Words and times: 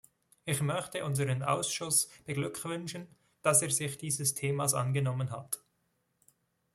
Ich 0.45 0.63
möchte 0.63 1.05
unseren 1.05 1.43
Ausschuss 1.43 2.09
beglückwünschen, 2.25 3.07
dass 3.43 3.61
er 3.61 3.69
sich 3.69 3.99
dieses 3.99 4.33
Themas 4.33 4.73
angenommen 4.73 5.29
hat. 5.29 5.61